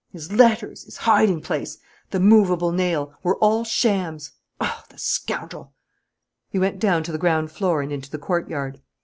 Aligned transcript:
His 0.11 0.31
letters, 0.31 0.83
his 0.83 0.97
hiding 0.97 1.41
place, 1.41 1.77
the 2.09 2.19
movable 2.19 2.71
nail, 2.71 3.13
were 3.21 3.35
all 3.35 3.63
shams. 3.63 4.31
Oh, 4.59 4.81
the 4.89 4.97
scoundrel!" 4.97 5.73
He 6.49 6.57
went 6.57 6.79
down 6.79 7.03
to 7.03 7.11
the 7.11 7.19
ground 7.19 7.51
floor 7.51 7.83
and 7.83 7.91
into 7.91 8.09
the 8.09 8.17
courtyard. 8.17 8.81